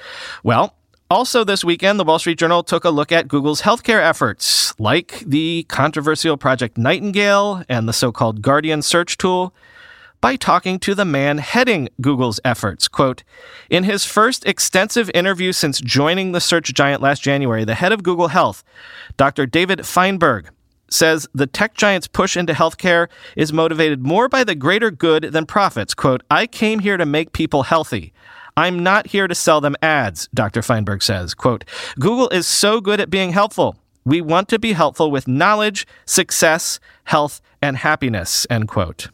Well, 0.45 0.77
also, 1.11 1.43
this 1.43 1.65
weekend, 1.65 1.99
the 1.99 2.05
Wall 2.05 2.21
Street 2.21 2.39
Journal 2.39 2.63
took 2.63 2.85
a 2.85 2.91
look 2.91 3.11
at 3.11 3.27
Google's 3.27 3.63
healthcare 3.63 4.01
efforts, 4.01 4.79
like 4.79 5.19
the 5.21 5.65
controversial 5.69 6.37
Project 6.37 6.79
Nightingale 6.79 7.65
and 7.69 7.89
the 7.89 7.93
so 7.93 8.13
called 8.13 8.43
Guardian 8.43 8.81
search 8.81 9.19
tool 9.19 9.53
by 10.21 10.37
talking 10.37 10.79
to 10.81 10.95
the 10.95 11.05
man 11.05 11.39
heading 11.39 11.89
Google's 12.01 12.41
efforts. 12.45 12.89
Quote, 12.89 13.23
in 13.69 13.85
his 13.85 14.05
first 14.05 14.47
extensive 14.47 15.11
interview 15.15 15.53
since 15.53 15.81
joining 15.81 16.33
the 16.33 16.41
search 16.41 16.73
giant 16.75 17.03
last 17.03 17.23
January, 17.23 17.65
the 17.65 17.75
head 17.75 17.93
of 17.93 18.03
Google 18.03 18.29
Health, 18.29 18.63
Dr. 19.17 19.47
David 19.47 19.87
Feinberg, 19.87 20.51
says 20.91 21.29
the 21.33 21.47
tech 21.47 21.75
giant's 21.75 22.09
push 22.09 22.37
into 22.37 22.53
healthcare 22.53 23.09
is 23.37 23.53
motivated 23.53 24.03
more 24.03 24.29
by 24.29 24.45
the 24.45 24.55
greater 24.55 24.91
good 24.91 25.25
than 25.25 25.47
profits. 25.47 25.95
Quote, 25.95 26.23
I 26.31 26.47
came 26.47 26.81
here 26.81 26.97
to 26.97 27.07
make 27.07 27.33
people 27.33 27.63
healthy. 27.63 28.13
I'm 28.57 28.83
not 28.83 29.07
here 29.07 29.29
to 29.29 29.35
sell 29.35 29.61
them 29.61 29.77
ads, 29.81 30.29
Dr. 30.35 30.63
Feinberg 30.63 31.03
says. 31.03 31.35
Quote, 31.35 31.65
Google 31.99 32.29
is 32.31 32.47
so 32.47 32.81
good 32.81 33.01
at 33.01 33.09
being 33.09 33.33
helpful. 33.33 33.77
We 34.05 34.21
want 34.21 34.49
to 34.49 34.59
be 34.59 34.73
helpful 34.73 35.11
with 35.11 35.29
knowledge, 35.29 35.87
success, 36.05 36.81
health, 37.05 37.41
and 37.63 37.77
happiness, 37.77 38.47
end 38.51 38.69
quote. 38.69 39.09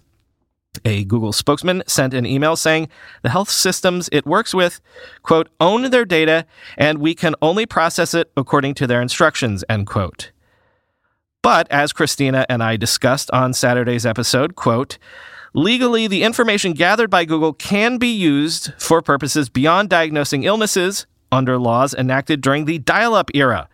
A 0.85 1.05
Google 1.05 1.33
spokesman 1.33 1.83
sent 1.87 2.15
an 2.15 2.27
email 2.27 2.57
saying 2.57 2.89
the 3.23 3.31
health 3.31 3.51
systems 3.51 4.09
it 4.13 4.27
works 4.27 4.55
with, 4.55 4.81
quote, 5.23 5.49
own 5.61 5.91
their 5.91 6.05
data 6.05 6.47
and 6.77 6.99
we 6.99 7.15
can 7.15 7.35
only 7.41 7.67
process 7.67 8.15
it 8.15 8.31
according 8.37 8.75
to 8.75 8.87
their 8.87 9.03
instructions, 9.03 9.65
end 9.69 9.87
quote. 9.87 10.33
But 11.43 11.71
as 11.71 11.93
Christina 11.93 12.45
and 12.49 12.63
I 12.63 12.77
discussed 12.77 13.31
on 13.31 13.53
Saturday's 13.53 14.05
episode, 14.05 14.57
quote, 14.57 14.99
legally 15.55 16.07
the 16.07 16.23
information 16.23 16.73
gathered 16.73 17.11
by 17.11 17.25
Google 17.25 17.53
can 17.53 17.99
be 17.99 18.13
used 18.13 18.73
for 18.79 19.01
purposes 19.01 19.49
beyond 19.49 19.89
diagnosing 19.89 20.45
illnesses 20.45 21.07
under 21.31 21.59
laws 21.59 21.95
enacted 21.95 22.41
during 22.41 22.65
the 22.65 22.79
dial 22.79 23.15
up 23.15 23.31
era 23.35 23.69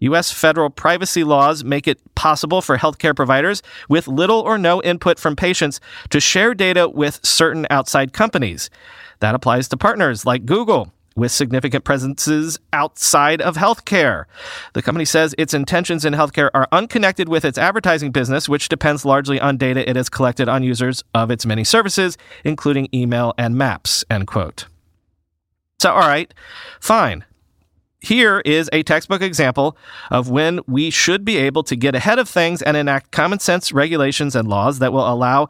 U.S. 0.00 0.32
federal 0.32 0.70
privacy 0.70 1.24
laws 1.24 1.64
make 1.64 1.86
it 1.86 2.00
possible 2.14 2.60
for 2.60 2.78
healthcare 2.78 3.14
providers 3.14 3.62
with 3.88 4.08
little 4.08 4.40
or 4.40 4.58
no 4.58 4.82
input 4.82 5.18
from 5.18 5.36
patients 5.36 5.80
to 6.10 6.20
share 6.20 6.54
data 6.54 6.88
with 6.88 7.20
certain 7.22 7.66
outside 7.70 8.12
companies. 8.12 8.70
That 9.20 9.34
applies 9.34 9.68
to 9.68 9.76
partners 9.76 10.26
like 10.26 10.46
Google. 10.46 10.92
With 11.16 11.32
significant 11.32 11.84
presences 11.84 12.58
outside 12.72 13.42
of 13.42 13.56
healthcare. 13.56 14.24
The 14.74 14.80
company 14.80 15.04
says 15.04 15.34
its 15.36 15.52
intentions 15.52 16.04
in 16.04 16.14
healthcare 16.14 16.50
are 16.54 16.68
unconnected 16.70 17.28
with 17.28 17.44
its 17.44 17.58
advertising 17.58 18.12
business, 18.12 18.48
which 18.48 18.68
depends 18.68 19.04
largely 19.04 19.40
on 19.40 19.56
data 19.56 19.86
it 19.90 19.96
has 19.96 20.08
collected 20.08 20.48
on 20.48 20.62
users 20.62 21.02
of 21.12 21.30
its 21.30 21.44
many 21.44 21.64
services, 21.64 22.16
including 22.44 22.88
email 22.94 23.34
and 23.36 23.56
maps. 23.56 24.04
End 24.08 24.28
quote. 24.28 24.66
So, 25.80 25.90
all 25.90 26.08
right, 26.08 26.32
fine. 26.78 27.24
Here 28.00 28.40
is 28.46 28.70
a 28.72 28.82
textbook 28.82 29.20
example 29.20 29.76
of 30.10 30.30
when 30.30 30.60
we 30.66 30.88
should 30.88 31.22
be 31.22 31.36
able 31.36 31.62
to 31.64 31.76
get 31.76 31.94
ahead 31.94 32.18
of 32.18 32.28
things 32.28 32.62
and 32.62 32.74
enact 32.74 33.10
common 33.10 33.40
sense 33.40 33.72
regulations 33.72 34.34
and 34.34 34.48
laws 34.48 34.78
that 34.78 34.92
will 34.92 35.06
allow 35.06 35.48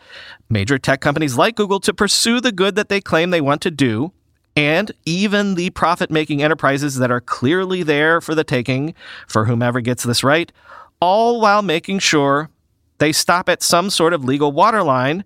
major 0.49 0.76
tech 0.76 1.00
companies 1.00 1.38
like 1.38 1.54
Google 1.54 1.78
to 1.80 1.95
pursue 1.95 2.40
the 2.40 2.50
good 2.50 2.75
that 2.75 2.88
they 2.88 3.00
claim 3.00 3.30
they 3.30 3.40
want 3.40 3.62
to 3.62 3.71
do, 3.71 4.12
and 4.57 4.90
even 5.07 5.54
the 5.54 5.71
profit 5.71 6.11
making 6.11 6.42
enterprises 6.42 6.97
that 6.97 7.11
are 7.11 7.21
clearly 7.21 7.85
there 7.85 8.21
for 8.21 8.35
the 8.35 8.42
taking 8.42 8.95
for 9.28 9.45
whomever 9.45 9.80
gets 9.80 10.02
this 10.02 10.25
right, 10.25 10.50
all 11.00 11.40
while 11.40 11.62
making 11.62 12.00
sure 12.00 12.50
they 12.99 13.12
stop 13.12 13.49
at 13.49 13.62
some 13.62 13.90
sort 13.90 14.12
of 14.12 14.25
legal 14.25 14.50
waterline 14.50 15.25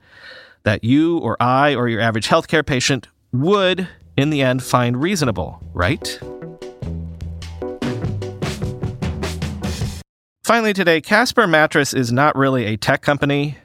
that 0.64 0.84
you 0.84 1.18
or 1.18 1.38
I 1.40 1.74
or 1.74 1.88
your 1.88 2.02
average 2.02 2.28
healthcare 2.28 2.64
patient 2.64 3.08
would, 3.32 3.88
in 4.14 4.28
the 4.28 4.42
end, 4.42 4.62
find 4.62 5.00
reasonable, 5.00 5.62
right? 5.72 6.20
Finally, 10.44 10.74
today, 10.74 11.00
Casper 11.00 11.46
Mattress 11.46 11.94
is 11.94 12.12
not 12.12 12.36
really 12.36 12.66
a 12.66 12.76
tech 12.76 13.00
company, 13.00 13.56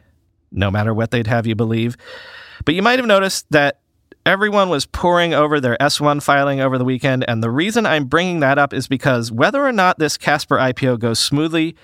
no 0.49 0.71
matter 0.71 0.93
what 0.93 1.11
they'd 1.11 1.27
have 1.27 1.45
you 1.45 1.53
believe. 1.53 1.97
But 2.63 2.73
you 2.73 2.81
might 2.81 2.99
have 2.99 3.05
noticed 3.05 3.45
that 3.51 3.81
everyone 4.25 4.69
was 4.69 4.85
poring 4.85 5.33
over 5.33 5.59
their 5.59 5.75
S1 5.81 6.23
filing 6.23 6.61
over 6.61 6.77
the 6.77 6.85
weekend. 6.85 7.25
And 7.27 7.43
the 7.43 7.49
reason 7.49 7.85
I'm 7.85 8.05
bringing 8.05 8.39
that 8.39 8.57
up 8.57 8.73
is 8.73 8.87
because 8.87 9.29
whether 9.29 9.65
or 9.65 9.73
not 9.73 9.99
this 9.99 10.15
Casper 10.15 10.55
IPO 10.55 10.99
goes 10.99 11.19
smoothly 11.19 11.75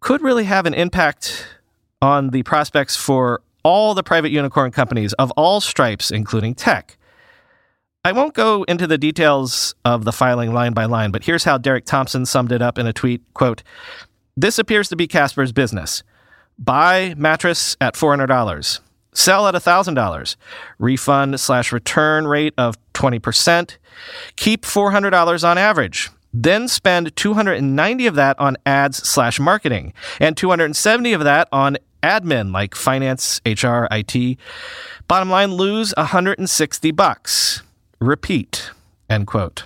could 0.00 0.20
really 0.20 0.44
have 0.44 0.66
an 0.66 0.74
impact 0.74 1.46
on 2.02 2.28
the 2.28 2.42
prospects 2.42 2.96
for 2.96 3.40
all 3.62 3.94
the 3.94 4.02
private 4.02 4.30
unicorn 4.32 4.70
companies 4.70 5.14
of 5.14 5.30
all 5.30 5.62
stripes, 5.62 6.10
including 6.10 6.54
tech. 6.54 6.98
I 8.04 8.12
won't 8.12 8.34
go 8.34 8.64
into 8.64 8.86
the 8.86 8.96
details 8.96 9.74
of 9.84 10.04
the 10.04 10.12
filing 10.12 10.52
line 10.52 10.72
by 10.72 10.86
line, 10.86 11.10
but 11.10 11.24
here's 11.24 11.44
how 11.44 11.56
Derek 11.58 11.84
Thompson 11.84 12.24
summed 12.24 12.52
it 12.52 12.62
up 12.62 12.78
in 12.78 12.86
a 12.86 12.94
tweet, 12.94 13.22
quote, 13.34 13.62
this 14.36 14.58
appears 14.58 14.88
to 14.88 14.96
be 14.96 15.06
Casper's 15.06 15.52
business. 15.52 16.02
Buy 16.58 17.14
mattress 17.16 17.76
at 17.80 17.94
$400. 17.94 18.80
Sell 19.12 19.48
at 19.48 19.54
$1,000. 19.54 20.36
Refund 20.78 21.40
slash 21.40 21.72
return 21.72 22.26
rate 22.26 22.54
of 22.56 22.76
20%. 22.94 23.76
Keep 24.36 24.62
$400 24.62 25.44
on 25.48 25.58
average. 25.58 26.10
Then 26.32 26.68
spend 26.68 27.16
290 27.16 28.06
of 28.06 28.14
that 28.14 28.38
on 28.38 28.56
ads 28.64 28.98
slash 28.98 29.40
marketing 29.40 29.92
and 30.20 30.36
270 30.36 31.12
of 31.12 31.24
that 31.24 31.48
on 31.50 31.76
admin 32.02 32.52
like 32.52 32.74
finance, 32.74 33.40
HR, 33.44 33.86
IT. 33.90 34.38
Bottom 35.08 35.28
line, 35.28 35.54
lose 35.54 35.92
160 35.96 36.90
bucks. 36.92 37.62
Repeat. 38.00 38.70
End 39.08 39.26
quote. 39.26 39.64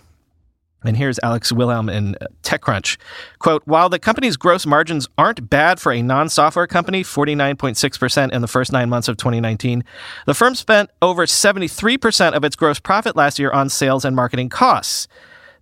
And 0.85 0.97
here's 0.97 1.19
Alex 1.23 1.51
Wilhelm 1.51 1.89
in 1.89 2.17
TechCrunch. 2.43 2.99
Quote, 3.39 3.63
while 3.65 3.89
the 3.89 3.99
company's 3.99 4.37
gross 4.37 4.67
margins 4.67 5.09
aren't 5.17 5.49
bad 5.49 5.81
for 5.81 5.93
a 5.93 6.03
non-software 6.03 6.67
company, 6.67 7.03
49.6% 7.03 8.33
in 8.33 8.43
the 8.43 8.49
first 8.49 8.71
nine 8.71 8.91
months 8.91 9.09
of 9.09 9.17
2019, 9.17 9.83
the 10.27 10.35
firm 10.35 10.55
spent 10.55 10.91
over 11.01 11.25
73% 11.25 12.33
of 12.33 12.45
its 12.45 12.57
gross 12.57 12.79
profit 12.79 13.17
last 13.17 13.39
year 13.39 13.51
on 13.51 13.69
sales 13.69 14.05
and 14.05 14.15
marketing 14.15 14.51
costs. 14.51 15.09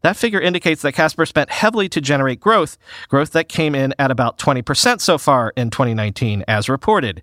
That 0.02 0.16
figure 0.16 0.40
indicates 0.40 0.82
that 0.82 0.92
Casper 0.92 1.24
spent 1.26 1.50
heavily 1.50 1.88
to 1.90 2.00
generate 2.00 2.40
growth, 2.40 2.76
growth 3.08 3.30
that 3.32 3.48
came 3.48 3.74
in 3.74 3.94
at 4.00 4.10
about 4.10 4.36
20% 4.36 5.00
so 5.00 5.16
far 5.16 5.52
in 5.56 5.70
2019, 5.70 6.44
as 6.48 6.68
reported. 6.68 7.22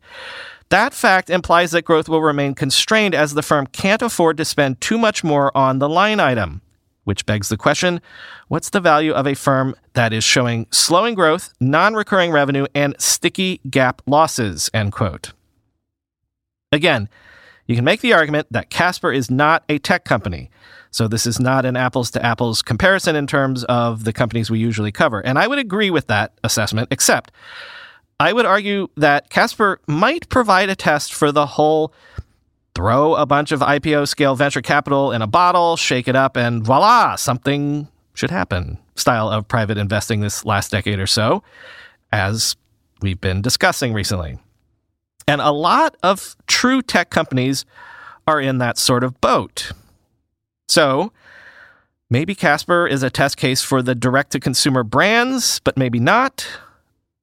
That 0.70 0.94
fact 0.94 1.30
implies 1.30 1.72
that 1.72 1.84
growth 1.84 2.08
will 2.08 2.22
remain 2.22 2.56
constrained 2.56 3.16
as 3.16 3.34
the 3.34 3.42
firm 3.42 3.68
can't 3.68 4.02
afford 4.02 4.38
to 4.38 4.46
spend 4.46 4.80
too 4.80 4.98
much 4.98 5.24
more 5.24 5.56
on 5.58 5.80
the 5.80 5.90
line 5.90 6.20
item. 6.20 6.62
Which 7.04 7.26
begs 7.26 7.50
the 7.50 7.58
question 7.58 8.02
what's 8.50 8.70
the 8.70 8.80
value 8.80 9.14
of 9.14 9.26
a 9.26 9.34
firm 9.34 9.76
that 9.94 10.14
is 10.14 10.24
showing 10.24 10.68
slowing 10.72 11.16
growth, 11.16 11.54
non 11.60 11.94
recurring 11.94 12.32
revenue, 12.32 12.66
and 12.76 12.96
sticky 13.00 13.62
GAAP 13.68 14.00
losses? 14.06 14.70
End 14.74 14.92
quote. 14.92 15.34
Again, 16.72 17.10
you 17.66 17.76
can 17.76 17.86
make 17.86 18.02
the 18.02 18.14
argument 18.14 18.48
that 18.52 18.70
Casper 18.70 19.12
is 19.12 19.32
not 19.32 19.64
a 19.70 19.80
tech 19.80 20.04
company. 20.04 20.50
So 20.92 21.08
this 21.08 21.26
is 21.26 21.40
not 21.40 21.66
an 21.66 21.76
apples 21.76 22.10
to 22.12 22.26
apples 22.26 22.62
comparison 22.62 23.16
in 23.16 23.28
terms 23.28 23.64
of 23.66 24.06
the 24.06 24.14
companies 24.14 24.50
we 24.50 24.60
usually 24.60 24.92
cover. 24.92 25.20
And 25.20 25.38
I 25.38 25.48
would 25.48 25.60
agree 25.60 25.92
with 25.92 26.08
that 26.08 26.34
assessment, 26.44 26.90
except 26.92 27.32
I 28.20 28.34
would 28.34 28.46
argue 28.46 28.88
that 28.98 29.30
Casper 29.30 29.80
might 29.88 30.28
provide 30.30 30.70
a 30.70 30.76
test 30.76 31.14
for 31.14 31.32
the 31.32 31.46
whole 31.46 31.94
throw 32.80 33.14
a 33.16 33.26
bunch 33.26 33.52
of 33.52 33.60
IPO 33.60 34.08
scale 34.08 34.36
venture 34.36 34.62
capital 34.62 35.12
in 35.12 35.22
a 35.22 35.28
bottle, 35.28 35.76
shake 35.76 36.08
it 36.08 36.16
up, 36.16 36.38
and 36.38 36.64
voila, 36.64 37.18
something 37.18 37.90
should 38.14 38.32
happen 38.32 38.78
style 38.96 39.28
of 39.28 39.46
private 39.50 39.78
investing 39.78 40.22
this 40.22 40.46
last 40.46 40.72
decade 40.72 40.98
or 40.98 41.06
so, 41.06 41.44
as 42.14 42.56
we've 43.02 43.20
been 43.20 43.42
discussing 43.42 43.92
recently. 43.92 44.40
And 45.28 45.42
a 45.42 45.52
lot 45.52 45.98
of 46.04 46.38
true 46.48 46.82
tech 46.82 47.10
companies 47.10 47.66
are 48.26 48.40
in 48.40 48.60
that 48.60 48.78
sort 48.78 49.04
of 49.04 49.20
boat. 49.20 49.74
So, 50.70 51.12
maybe 52.10 52.34
Casper 52.34 52.88
is 52.88 53.04
a 53.04 53.10
test 53.10 53.36
case 53.36 53.62
for 53.62 53.82
the 53.82 53.94
direct 53.94 54.32
to 54.32 54.40
consumer 54.40 54.84
brands, 54.84 55.60
but 55.66 55.76
maybe 55.76 56.00
not. 56.00 56.48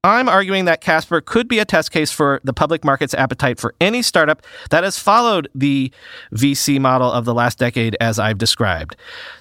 I'm 0.07 0.29
arguing 0.29 0.65
that 0.65 0.81
Casper 0.81 1.21
could 1.21 1.47
be 1.47 1.59
a 1.59 1.65
test 1.65 1.91
case 1.91 2.11
for 2.11 2.39
the 2.43 2.53
public 2.53 2.83
market's 2.83 3.13
appetite 3.13 3.59
for 3.59 3.75
any 3.81 4.01
startup 4.01 4.41
that 4.69 4.83
has 4.83 4.97
followed 4.97 5.47
the 5.53 5.91
VC 6.33 6.79
model 6.79 7.11
of 7.11 7.25
the 7.25 7.33
last 7.33 7.57
decade, 7.57 7.97
as 7.99 8.19
I've 8.19 8.37
described, 8.37 8.95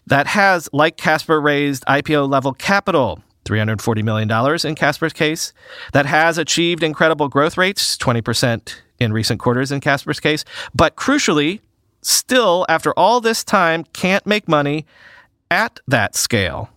that 0.07 0.27
has, 0.27 0.69
like 0.73 0.97
Casper, 0.97 1.41
raised 1.41 1.85
IPO 1.87 2.29
level 2.29 2.53
capital. 2.53 3.23
$340 3.45 4.03
million 4.03 4.67
in 4.67 4.75
Casper's 4.75 5.13
case, 5.13 5.53
that 5.93 6.05
has 6.05 6.37
achieved 6.37 6.83
incredible 6.83 7.29
growth 7.29 7.57
rates, 7.57 7.97
20% 7.97 8.75
in 8.99 9.13
recent 9.13 9.39
quarters 9.39 9.71
in 9.71 9.81
Casper's 9.81 10.19
case, 10.19 10.45
but 10.75 10.97
crucially, 10.97 11.61
still, 12.03 12.67
after 12.69 12.93
all 12.95 13.21
this 13.21 13.45
time, 13.45 13.85
can't 13.93 14.27
make 14.27 14.49
money 14.49 14.85
at 15.49 15.79
that 15.87 16.17
scale. 16.17 16.71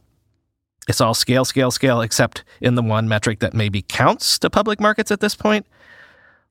It's 0.90 1.00
all 1.00 1.14
scale, 1.14 1.46
scale, 1.46 1.70
scale, 1.70 2.02
except 2.02 2.44
in 2.60 2.74
the 2.74 2.82
one 2.82 3.08
metric 3.08 3.40
that 3.42 3.54
maybe 3.54 3.84
counts 3.84 4.40
to 4.40 4.50
public 4.50 4.80
markets 4.80 5.12
at 5.12 5.20
this 5.20 5.36
point. 5.36 5.68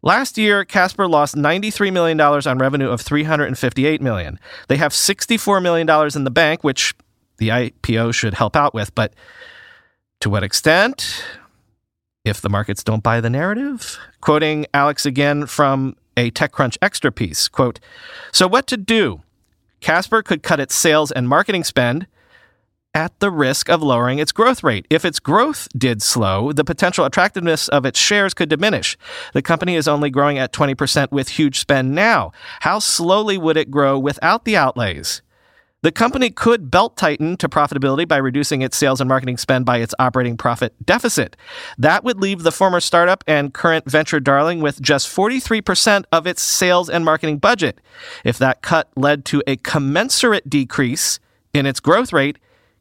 Last 0.01 0.39
year, 0.39 0.65
Casper 0.65 1.09
lost 1.09 1.35
$93 1.35 1.93
million 1.93 2.21
on 2.21 2.59
revenue 2.59 2.89
of 2.89 3.01
358 3.01 4.01
million. 4.01 4.39
They 4.69 4.77
have 4.77 4.93
$64 4.93 5.61
million 5.61 5.91
in 6.15 6.23
the 6.23 6.31
bank, 6.31 6.63
which 6.63 6.95
the 7.39 7.49
IPO 7.49 8.15
should 8.15 8.35
help 8.35 8.55
out 8.55 8.75
with, 8.75 8.95
but 8.95 9.13
to 10.21 10.31
what 10.31 10.45
extent? 10.45 11.25
If 12.25 12.41
the 12.41 12.49
markets 12.49 12.85
don't 12.85 13.03
buy 13.03 13.21
the 13.21 13.31
narrative? 13.31 13.99
Quoting 14.21 14.67
Alex 14.73 15.05
again 15.05 15.47
from 15.47 15.97
a 16.17 16.31
TechCrunch 16.31 16.79
extra 16.81 17.11
piece, 17.11 17.49
quote, 17.49 17.81
So 18.33 18.47
what 18.47 18.69
to 18.69 18.77
do? 18.77 19.23
Casper 19.81 20.23
could 20.23 20.45
cut 20.45 20.61
its 20.61 20.77
sales 20.77 21.11
and 21.11 21.29
marketing 21.29 21.65
spend 21.65 22.07
at 22.95 23.19
the 23.21 23.31
risk 23.31 23.69
of 23.69 23.83
lowering 23.83 24.19
its 24.19 24.33
growth 24.33 24.65
rate. 24.65 24.87
If 24.91 25.05
its 25.05 25.21
growth 25.21 25.69
did 25.77 26.03
slow, 26.03 26.53
the 26.53 26.65
potential 26.65 27.05
attractiveness 27.05 27.69
of 27.69 27.85
its 27.85 27.99
shares 27.99 28.35
could 28.35 28.49
diminish. 28.49 28.97
The 29.35 29.43
company 29.43 29.77
is 29.77 29.87
only 29.87 30.11
growing 30.11 30.39
at 30.39 30.53
20% 30.53 31.13
with 31.13 31.29
huge 31.29 31.59
spend 31.59 31.95
now. 31.95 32.33
How 32.61 32.79
slowly 32.79 33.39
would 33.39 33.57
it 33.57 33.71
grow 33.71 33.99
without 33.99 34.45
the 34.45 34.57
outlays? 34.57 35.23
The 35.83 35.93
company 35.93 36.31
could 36.31 36.73
belt 36.73 36.97
tighten 36.97 37.37
to 37.37 37.49
profitability 37.49 38.09
by 38.09 38.17
reducing 38.17 38.63
its 38.63 38.77
sales 38.77 39.01
and 39.01 39.09
marketing 39.09 39.37
spend 39.37 39.65
by 39.65 39.79
its 39.79 39.95
operating 40.01 40.37
profit 40.37 40.75
deficit. 40.85 41.37
That 41.79 42.03
would 42.03 42.21
leave 42.21 42.43
the 42.43 42.51
former 42.51 42.81
startup 42.81 43.23
and 43.29 43.55
current 43.55 43.89
venture 43.89 44.19
darling 44.19 44.61
with 44.61 44.83
just 44.83 45.07
43% 45.07 46.03
of 46.11 46.27
its 46.27 46.43
sales 46.43 46.91
and 46.91 47.05
marketing 47.05 47.39
budget. 47.39 47.81
If 48.25 48.39
that 48.39 48.61
cut 48.61 48.91
led 48.97 49.25
to 49.27 49.41
a 49.47 49.55
commensurate 49.55 50.51
decrease 50.51 51.21
in 51.55 51.65
its 51.65 51.79
growth 51.79 52.13
rate, 52.13 52.39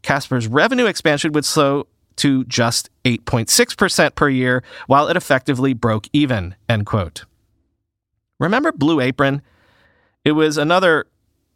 Casper's 0.08 0.48
revenue 0.48 0.86
expansion 0.86 1.34
would 1.34 1.44
slow 1.44 1.86
to 2.16 2.46
just 2.46 2.90
8.6% 3.04 4.16
per 4.16 4.30
year, 4.30 4.64
while 4.86 5.10
it 5.10 5.18
effectively 5.18 5.74
broke 5.74 6.08
even, 6.14 6.56
end 6.70 6.86
quote. 6.86 7.26
Remember 8.40 8.72
Blue 8.72 9.02
Apron? 9.02 9.42
It 10.24 10.32
was 10.32 10.58
another 10.58 11.08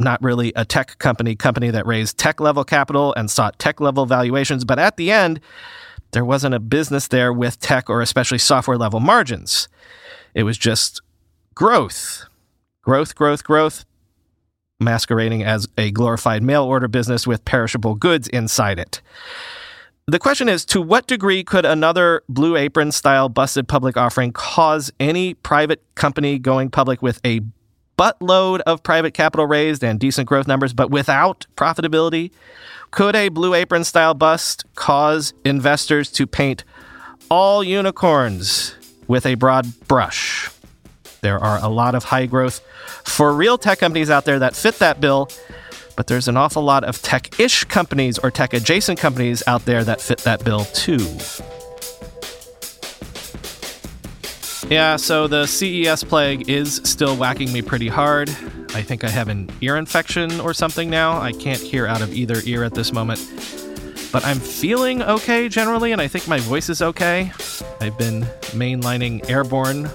not 0.02 0.22
really 0.22 0.52
a 0.58 0.66
tech 0.66 0.98
company 0.98 1.34
company 1.34 1.70
that 1.70 1.86
raised 1.86 2.18
tech 2.18 2.42
level 2.42 2.66
capital 2.66 3.14
and 3.16 3.32
sought 3.32 3.58
tech 3.58 3.80
level 3.80 4.06
valuations, 4.06 4.66
but 4.66 4.80
at 4.80 4.98
the 4.98 5.14
end, 5.14 5.40
there 6.12 6.26
wasn't 6.26 6.54
a 6.54 6.60
business 6.60 7.08
there 7.08 7.32
with 7.32 7.58
tech 7.62 7.90
or 7.90 8.02
especially 8.02 8.38
software 8.38 8.78
level 8.78 9.00
margins. 9.00 9.70
It 10.34 10.44
was 10.44 10.58
just 10.58 11.02
growth, 11.56 12.26
growth, 12.82 13.16
growth, 13.16 13.46
growth, 13.46 13.86
masquerading 14.82 15.44
as 15.44 15.68
a 15.78 15.92
glorified 15.92 16.44
mail 16.44 16.64
order 16.64 16.88
business 16.88 17.26
with 17.26 17.46
perishable 17.46 17.96
goods 17.96 18.28
inside 18.28 18.80
it. 18.80 19.02
The 20.08 20.20
question 20.20 20.50
is 20.50 20.66
to 20.66 20.82
what 20.82 21.08
degree 21.08 21.44
could 21.44 21.64
another 21.64 22.24
Blue 22.28 22.58
Apron 22.58 22.92
style 22.92 23.30
busted 23.30 23.68
public 23.68 23.96
offering 23.96 24.34
cause 24.34 24.92
any 25.00 25.36
private 25.36 25.84
company 25.96 26.40
going 26.40 26.70
public 26.70 27.02
with 27.02 27.22
a 27.24 27.42
buttload 27.98 28.62
of 28.62 28.82
private 28.82 29.14
capital 29.14 29.46
raised 29.46 29.84
and 29.84 30.00
decent 30.00 30.28
growth 30.28 30.48
numbers, 30.48 30.74
but 30.74 30.90
without 30.90 31.46
profitability? 31.56 32.32
Could 32.90 33.16
a 33.16 33.30
Blue 33.30 33.54
Apron 33.54 33.84
style 33.84 34.14
bust 34.14 34.66
cause 34.76 35.34
investors 35.46 36.12
to 36.14 36.28
paint 36.28 36.64
all 37.30 37.64
unicorns 37.64 38.76
with 39.08 39.26
a 39.26 39.36
broad 39.36 39.68
brush? 39.88 40.50
There 41.22 41.38
are 41.38 41.64
a 41.64 41.68
lot 41.68 41.94
of 41.94 42.04
high 42.06 42.26
growth 42.26 42.62
for 43.04 43.32
real 43.32 43.56
tech 43.56 43.78
companies 43.78 44.10
out 44.10 44.26
there 44.26 44.40
that 44.40 44.56
fit 44.56 44.80
that 44.80 45.00
bill, 45.00 45.30
but 45.96 46.08
there's 46.08 46.28
an 46.28 46.36
awful 46.36 46.64
lot 46.64 46.84
of 46.84 47.00
tech 47.04 47.40
ish 47.40 47.64
companies 47.66 48.18
or 48.18 48.32
tech 48.32 48.56
adjacent 48.56 48.98
companies 48.98 49.44
out 49.46 49.66
there 49.66 49.84
that 49.84 50.02
fit 50.02 50.18
that 50.20 50.44
bill 50.44 50.66
too. 50.74 50.98
Yeah, 54.68 54.96
so 54.96 55.28
the 55.28 55.46
CES 55.46 56.06
plague 56.06 56.50
is 56.50 56.82
still 56.86 57.16
whacking 57.16 57.54
me 57.54 57.62
pretty 57.62 57.88
hard. 57.88 58.30
I 58.74 58.82
think 58.82 59.04
I 59.04 59.10
have 59.10 59.28
an 59.28 59.48
ear 59.62 59.78
infection 59.78 60.40
or 60.40 60.56
something 60.56 60.90
now. 60.90 61.22
I 61.22 61.34
can't 61.34 61.62
hear 61.62 61.86
out 61.86 62.02
of 62.02 62.12
either 62.16 62.42
ear 62.46 62.64
at 62.64 62.74
this 62.74 62.92
moment. 62.92 63.20
But 64.12 64.26
I'm 64.26 64.40
feeling 64.40 65.04
okay 65.04 65.50
generally, 65.50 65.92
and 65.92 66.02
I 66.02 66.08
think 66.08 66.28
my 66.28 66.40
voice 66.40 66.68
is 66.68 66.82
okay. 66.82 67.32
I've 67.80 67.98
been 68.00 68.24
mainlining 68.54 69.30
airborne 69.30 69.88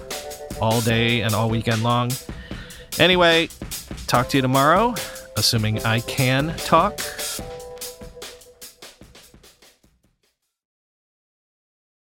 all 0.61 0.81
day 0.81 1.23
and 1.23 1.35
all 1.35 1.49
weekend 1.49 1.83
long. 1.83 2.11
Anyway, 2.99 3.49
talk 4.07 4.29
to 4.31 4.39
you 4.39 4.43
tomorrow, 4.43 4.95
assuming 5.37 5.85
I 5.85 6.01
can 6.01 6.57
talk. 6.57 7.01